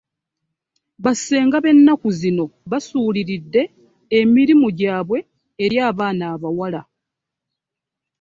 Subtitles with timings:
[1.03, 3.61] Bassenga benaku zino basuliriridde
[4.19, 5.17] emirimu gyabwe
[5.63, 6.81] eri abaana abawala.